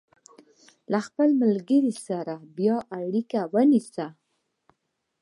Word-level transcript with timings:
له 0.91 0.99
خپلې 1.07 1.33
ملګرې 1.43 1.93
سره 2.07 2.33
به 2.39 2.45
بیا 2.57 2.75
اړیکه 2.99 3.39
ونیسي. 3.53 4.07